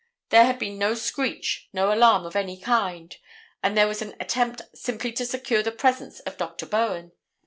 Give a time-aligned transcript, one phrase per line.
[0.29, 3.15] There had been no screech, no alarm of any kind,
[3.61, 6.65] and there was an attempt simply to secure the presence of Dr.
[6.65, 7.11] Bowen.